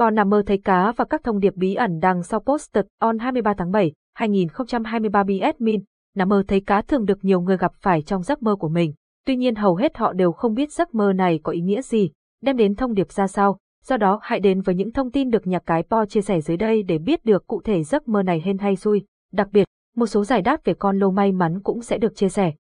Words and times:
Bò 0.00 0.10
nằm 0.10 0.30
mơ 0.30 0.42
thấy 0.46 0.58
cá 0.58 0.92
và 0.92 1.04
các 1.04 1.24
thông 1.24 1.40
điệp 1.40 1.56
bí 1.56 1.74
ẩn 1.74 1.98
đằng 2.00 2.22
sau 2.22 2.40
poster 2.40 2.84
on 2.98 3.18
23 3.18 3.54
tháng 3.54 3.70
7, 3.70 3.92
2023 4.14 5.22
BS 5.22 5.56
Min. 5.58 5.80
Nằm 6.16 6.28
mơ 6.28 6.42
thấy 6.48 6.60
cá 6.60 6.82
thường 6.82 7.04
được 7.04 7.24
nhiều 7.24 7.40
người 7.40 7.56
gặp 7.56 7.72
phải 7.80 8.02
trong 8.02 8.22
giấc 8.22 8.42
mơ 8.42 8.56
của 8.56 8.68
mình. 8.68 8.92
Tuy 9.26 9.36
nhiên 9.36 9.54
hầu 9.54 9.76
hết 9.76 9.96
họ 9.96 10.12
đều 10.12 10.32
không 10.32 10.54
biết 10.54 10.72
giấc 10.72 10.94
mơ 10.94 11.12
này 11.12 11.40
có 11.42 11.52
ý 11.52 11.60
nghĩa 11.60 11.82
gì, 11.82 12.10
đem 12.42 12.56
đến 12.56 12.74
thông 12.74 12.94
điệp 12.94 13.12
ra 13.12 13.26
sao. 13.26 13.58
Do 13.84 13.96
đó 13.96 14.18
hãy 14.22 14.40
đến 14.40 14.60
với 14.60 14.74
những 14.74 14.92
thông 14.92 15.10
tin 15.10 15.30
được 15.30 15.46
nhà 15.46 15.58
cái 15.58 15.82
Po 15.82 16.06
chia 16.06 16.20
sẻ 16.20 16.40
dưới 16.40 16.56
đây 16.56 16.82
để 16.82 16.98
biết 16.98 17.24
được 17.24 17.46
cụ 17.46 17.60
thể 17.64 17.82
giấc 17.82 18.08
mơ 18.08 18.22
này 18.22 18.42
hên 18.44 18.58
hay 18.58 18.76
xui. 18.76 19.04
Đặc 19.32 19.48
biệt, 19.52 19.64
một 19.96 20.06
số 20.06 20.24
giải 20.24 20.42
đáp 20.42 20.64
về 20.64 20.74
con 20.74 20.98
lô 20.98 21.10
may 21.10 21.32
mắn 21.32 21.60
cũng 21.62 21.82
sẽ 21.82 21.98
được 21.98 22.16
chia 22.16 22.28
sẻ. 22.28 22.52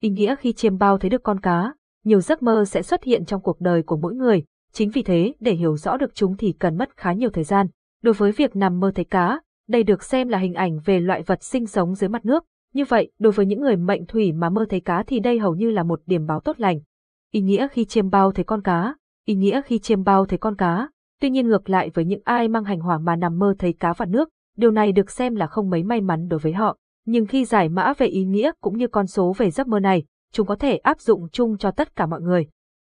Ý 0.00 0.10
nghĩa 0.10 0.34
khi 0.38 0.52
chiêm 0.52 0.78
bao 0.78 0.98
thấy 0.98 1.10
được 1.10 1.22
con 1.22 1.40
cá, 1.40 1.72
nhiều 2.04 2.20
giấc 2.20 2.42
mơ 2.42 2.64
sẽ 2.64 2.82
xuất 2.82 3.04
hiện 3.04 3.24
trong 3.24 3.42
cuộc 3.42 3.60
đời 3.60 3.82
của 3.82 3.96
mỗi 3.96 4.14
người, 4.14 4.44
chính 4.76 4.90
vì 4.90 5.02
thế 5.02 5.34
để 5.40 5.52
hiểu 5.52 5.76
rõ 5.76 5.96
được 5.96 6.14
chúng 6.14 6.36
thì 6.36 6.52
cần 6.52 6.76
mất 6.76 6.96
khá 6.96 7.12
nhiều 7.12 7.30
thời 7.30 7.44
gian. 7.44 7.66
Đối 8.02 8.14
với 8.14 8.32
việc 8.32 8.56
nằm 8.56 8.80
mơ 8.80 8.92
thấy 8.94 9.04
cá, 9.04 9.40
đây 9.68 9.82
được 9.82 10.02
xem 10.02 10.28
là 10.28 10.38
hình 10.38 10.54
ảnh 10.54 10.78
về 10.84 11.00
loại 11.00 11.22
vật 11.22 11.42
sinh 11.42 11.66
sống 11.66 11.94
dưới 11.94 12.08
mặt 12.08 12.24
nước. 12.24 12.44
Như 12.74 12.84
vậy, 12.88 13.10
đối 13.18 13.32
với 13.32 13.46
những 13.46 13.60
người 13.60 13.76
mệnh 13.76 14.06
thủy 14.06 14.32
mà 14.32 14.50
mơ 14.50 14.66
thấy 14.68 14.80
cá 14.80 15.02
thì 15.02 15.20
đây 15.20 15.38
hầu 15.38 15.54
như 15.54 15.70
là 15.70 15.82
một 15.82 16.00
điểm 16.06 16.26
báo 16.26 16.40
tốt 16.40 16.60
lành. 16.60 16.80
Ý 17.32 17.40
nghĩa 17.40 17.68
khi 17.72 17.84
chiêm 17.84 18.10
bao 18.10 18.32
thấy 18.32 18.44
con 18.44 18.62
cá, 18.62 18.94
ý 19.26 19.34
nghĩa 19.34 19.60
khi 19.64 19.78
chiêm 19.78 20.04
bao 20.04 20.26
thấy 20.26 20.38
con 20.38 20.56
cá. 20.56 20.88
Tuy 21.20 21.30
nhiên 21.30 21.48
ngược 21.48 21.70
lại 21.70 21.90
với 21.94 22.04
những 22.04 22.20
ai 22.24 22.48
mang 22.48 22.64
hành 22.64 22.80
hỏa 22.80 22.98
mà 22.98 23.16
nằm 23.16 23.38
mơ 23.38 23.54
thấy 23.58 23.72
cá 23.72 23.92
và 23.92 24.06
nước, 24.06 24.28
điều 24.56 24.70
này 24.70 24.92
được 24.92 25.10
xem 25.10 25.34
là 25.34 25.46
không 25.46 25.70
mấy 25.70 25.82
may 25.82 26.00
mắn 26.00 26.28
đối 26.28 26.40
với 26.40 26.52
họ. 26.52 26.76
Nhưng 27.06 27.26
khi 27.26 27.44
giải 27.44 27.68
mã 27.68 27.92
về 27.98 28.06
ý 28.06 28.24
nghĩa 28.24 28.52
cũng 28.60 28.78
như 28.78 28.86
con 28.88 29.06
số 29.06 29.32
về 29.38 29.50
giấc 29.50 29.68
mơ 29.68 29.80
này, 29.80 30.04
chúng 30.32 30.46
có 30.46 30.56
thể 30.56 30.76
áp 30.76 31.00
dụng 31.00 31.28
chung 31.32 31.58
cho 31.58 31.70
tất 31.70 31.96
cả 31.96 32.06
mọi 32.06 32.20
người. 32.20 32.46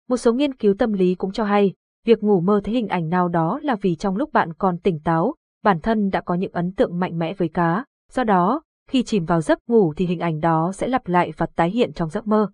Một 0.09 0.16
số 0.16 0.33
nghiên 0.33 0.55
cứu 0.55 0.74
tâm 0.78 0.92
lý 0.92 1.15
cũng 1.15 1.33
cho 1.33 1.45
hay, 1.45 1.73
việc 2.05 2.23
ngủ 2.23 2.41
mơ 2.41 2.60
thấy 2.64 2.74
hình 2.74 2.88
ảnh 2.88 3.09
nào 3.09 3.28
đó 3.28 3.60
là 3.62 3.74
vì 3.74 3.95
trong 3.95 4.16
lúc 4.16 4.33
bạn 4.33 4.52
còn 4.52 4.78
tỉnh 4.78 5.01
táo, 5.05 5.34
bản 5.64 5.80
thân 5.80 6.10
đã 6.10 6.20
có 6.20 6.34
những 6.34 6.52
ấn 6.52 6.73
tượng 6.73 6.98
mạnh 6.98 7.19
mẽ 7.19 7.34
với 7.34 7.48
cá. 7.48 7.84
Do 8.12 8.25
đó, 8.25 8.62
khi 8.91 9.03
chìm 9.03 9.25
vào 9.25 9.41
giấc 9.41 9.58
ngủ 9.67 9.95
thì 9.97 10.06
hình 10.06 10.20
ảnh 10.20 10.41
đó 10.41 10.72
sẽ 10.75 10.89
lặp 10.89 11.06
lại 11.06 11.33
và 11.36 11.47
tái 11.56 11.70
hiện 11.70 11.92
trong 11.92 12.11
giấc 12.11 12.27
mơ. 12.27 12.50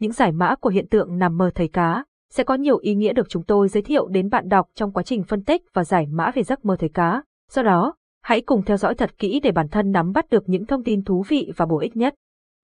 Những 0.00 0.12
giải 0.12 0.32
mã 0.32 0.54
của 0.54 0.70
hiện 0.70 0.88
tượng 0.88 1.18
nằm 1.18 1.36
mơ 1.36 1.50
thấy 1.54 1.68
cá 1.68 2.04
sẽ 2.30 2.44
có 2.44 2.54
nhiều 2.54 2.78
ý 2.78 2.94
nghĩa 2.94 3.12
được 3.12 3.28
chúng 3.28 3.42
tôi 3.42 3.68
giới 3.68 3.82
thiệu 3.82 4.08
đến 4.08 4.30
bạn 4.30 4.48
đọc 4.48 4.68
trong 4.74 4.92
quá 4.92 5.02
trình 5.02 5.24
phân 5.24 5.44
tích 5.44 5.62
và 5.72 5.84
giải 5.84 6.06
mã 6.06 6.30
về 6.34 6.42
giấc 6.42 6.64
mơ 6.64 6.76
thấy 6.78 6.88
cá. 6.88 7.22
Do 7.50 7.62
đó, 7.62 7.94
hãy 8.22 8.40
cùng 8.40 8.62
theo 8.62 8.76
dõi 8.76 8.94
thật 8.94 9.18
kỹ 9.18 9.40
để 9.40 9.52
bản 9.52 9.68
thân 9.68 9.92
nắm 9.92 10.12
bắt 10.12 10.30
được 10.30 10.48
những 10.48 10.66
thông 10.66 10.84
tin 10.84 11.04
thú 11.04 11.24
vị 11.28 11.52
và 11.56 11.66
bổ 11.66 11.78
ích 11.78 11.96
nhất. 11.96 12.14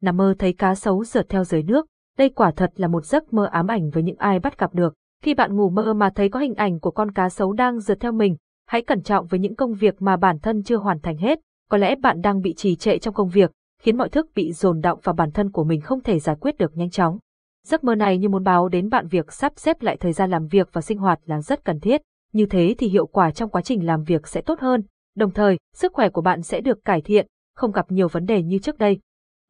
Nằm 0.02 0.16
mơ 0.16 0.34
thấy 0.38 0.52
cá 0.52 0.74
sấu 0.74 1.04
rượt 1.04 1.28
theo 1.28 1.44
dưới 1.44 1.62
nước, 1.62 1.86
đây 2.18 2.28
quả 2.28 2.50
thật 2.50 2.72
là 2.76 2.88
một 2.88 3.04
giấc 3.04 3.32
mơ 3.32 3.48
ám 3.52 3.66
ảnh 3.66 3.90
với 3.90 4.02
những 4.02 4.16
ai 4.16 4.38
bắt 4.38 4.58
gặp 4.58 4.74
được. 4.74 4.94
Khi 5.22 5.34
bạn 5.34 5.56
ngủ 5.56 5.70
mơ 5.70 5.94
mà 5.94 6.10
thấy 6.10 6.28
có 6.28 6.40
hình 6.40 6.54
ảnh 6.54 6.80
của 6.80 6.90
con 6.90 7.10
cá 7.10 7.28
sấu 7.28 7.52
đang 7.52 7.80
rượt 7.80 8.00
theo 8.00 8.12
mình, 8.12 8.36
hãy 8.66 8.82
cẩn 8.82 9.02
trọng 9.02 9.26
với 9.26 9.40
những 9.40 9.56
công 9.56 9.74
việc 9.74 10.02
mà 10.02 10.16
bản 10.16 10.38
thân 10.38 10.62
chưa 10.62 10.76
hoàn 10.76 11.00
thành 11.00 11.16
hết. 11.16 11.40
Có 11.70 11.78
lẽ 11.78 11.94
bạn 11.94 12.20
đang 12.20 12.40
bị 12.40 12.54
trì 12.54 12.76
trệ 12.76 12.98
trong 12.98 13.14
công 13.14 13.28
việc, 13.28 13.52
khiến 13.82 13.96
mọi 13.96 14.08
thứ 14.08 14.22
bị 14.34 14.52
dồn 14.52 14.80
động 14.80 14.98
và 15.02 15.12
bản 15.12 15.30
thân 15.30 15.50
của 15.50 15.64
mình 15.64 15.80
không 15.80 16.00
thể 16.00 16.18
giải 16.18 16.36
quyết 16.40 16.58
được 16.58 16.76
nhanh 16.76 16.90
chóng. 16.90 17.18
Giấc 17.66 17.84
mơ 17.84 17.94
này 17.94 18.18
như 18.18 18.28
muốn 18.28 18.44
báo 18.44 18.68
đến 18.68 18.88
bạn 18.88 19.06
việc 19.06 19.32
sắp 19.32 19.52
xếp 19.56 19.82
lại 19.82 19.96
thời 19.96 20.12
gian 20.12 20.30
làm 20.30 20.46
việc 20.46 20.68
và 20.72 20.80
sinh 20.80 20.98
hoạt 20.98 21.20
là 21.24 21.42
rất 21.42 21.64
cần 21.64 21.80
thiết. 21.80 22.00
Như 22.32 22.46
thế 22.46 22.74
thì 22.78 22.88
hiệu 22.88 23.06
quả 23.06 23.30
trong 23.30 23.50
quá 23.50 23.62
trình 23.62 23.86
làm 23.86 24.02
việc 24.02 24.28
sẽ 24.28 24.40
tốt 24.40 24.60
hơn, 24.60 24.82
đồng 25.16 25.30
thời, 25.30 25.58
sức 25.74 25.92
khỏe 25.92 26.08
của 26.08 26.22
bạn 26.22 26.42
sẽ 26.42 26.60
được 26.60 26.84
cải 26.84 27.00
thiện, 27.00 27.26
không 27.54 27.72
gặp 27.72 27.86
nhiều 27.92 28.08
vấn 28.08 28.26
đề 28.26 28.42
như 28.42 28.58
trước 28.58 28.78
đây. 28.78 28.98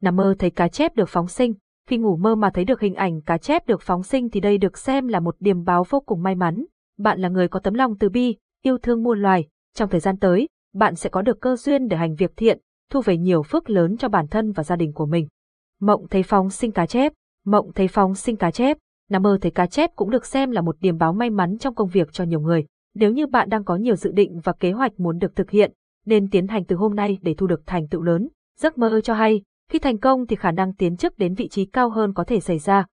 Nằm 0.01 0.15
mơ 0.15 0.35
thấy 0.39 0.49
cá 0.49 0.67
chép 0.67 0.95
được 0.95 1.09
phóng 1.09 1.27
sinh, 1.27 1.53
khi 1.91 1.97
ngủ 1.97 2.15
mơ 2.15 2.35
mà 2.35 2.49
thấy 2.49 2.65
được 2.65 2.79
hình 2.79 2.95
ảnh 2.95 3.21
cá 3.21 3.37
chép 3.37 3.67
được 3.67 3.81
phóng 3.81 4.03
sinh 4.03 4.29
thì 4.29 4.39
đây 4.39 4.57
được 4.57 4.77
xem 4.77 5.07
là 5.07 5.19
một 5.19 5.35
điềm 5.39 5.63
báo 5.63 5.85
vô 5.89 5.99
cùng 5.99 6.23
may 6.23 6.35
mắn. 6.35 6.65
Bạn 6.97 7.19
là 7.19 7.29
người 7.29 7.47
có 7.47 7.59
tấm 7.59 7.73
lòng 7.73 7.97
từ 7.97 8.09
bi, 8.09 8.35
yêu 8.63 8.77
thương 8.77 9.03
muôn 9.03 9.21
loài. 9.21 9.47
Trong 9.75 9.89
thời 9.89 9.99
gian 9.99 10.17
tới, 10.17 10.47
bạn 10.73 10.95
sẽ 10.95 11.09
có 11.09 11.21
được 11.21 11.41
cơ 11.41 11.55
duyên 11.55 11.87
để 11.87 11.97
hành 11.97 12.15
việc 12.15 12.31
thiện, 12.37 12.59
thu 12.91 13.01
về 13.01 13.17
nhiều 13.17 13.43
phước 13.43 13.69
lớn 13.69 13.97
cho 13.97 14.09
bản 14.09 14.27
thân 14.27 14.51
và 14.51 14.63
gia 14.63 14.75
đình 14.75 14.93
của 14.93 15.05
mình. 15.05 15.27
Mộng 15.81 16.07
thấy 16.09 16.23
phóng 16.23 16.49
sinh 16.49 16.71
cá 16.71 16.85
chép, 16.85 17.13
mộng 17.45 17.71
thấy 17.75 17.87
phóng 17.87 18.15
sinh 18.15 18.35
cá 18.35 18.51
chép, 18.51 18.77
nằm 19.09 19.23
mơ 19.23 19.37
thấy 19.41 19.51
cá 19.51 19.65
chép 19.67 19.95
cũng 19.95 20.09
được 20.09 20.25
xem 20.25 20.51
là 20.51 20.61
một 20.61 20.75
điềm 20.79 20.97
báo 20.97 21.13
may 21.13 21.29
mắn 21.29 21.57
trong 21.57 21.75
công 21.75 21.89
việc 21.89 22.13
cho 22.13 22.23
nhiều 22.23 22.39
người. 22.39 22.65
Nếu 22.95 23.11
như 23.11 23.27
bạn 23.27 23.49
đang 23.49 23.63
có 23.63 23.75
nhiều 23.75 23.95
dự 23.95 24.11
định 24.11 24.39
và 24.43 24.53
kế 24.53 24.71
hoạch 24.71 24.99
muốn 24.99 25.17
được 25.17 25.35
thực 25.35 25.49
hiện, 25.49 25.71
nên 26.05 26.29
tiến 26.29 26.47
hành 26.47 26.65
từ 26.65 26.75
hôm 26.75 26.95
nay 26.95 27.19
để 27.21 27.33
thu 27.37 27.47
được 27.47 27.61
thành 27.65 27.87
tựu 27.87 28.01
lớn. 28.01 28.27
Giấc 28.59 28.77
mơ 28.77 29.01
cho 29.03 29.13
hay, 29.13 29.41
khi 29.71 29.79
thành 29.79 29.97
công 29.97 30.27
thì 30.27 30.35
khả 30.35 30.51
năng 30.51 30.73
tiến 30.73 30.97
chức 30.97 31.17
đến 31.17 31.33
vị 31.33 31.47
trí 31.47 31.65
cao 31.65 31.89
hơn 31.89 32.13
có 32.13 32.23
thể 32.23 32.39
xảy 32.39 32.59
ra, 32.59 32.85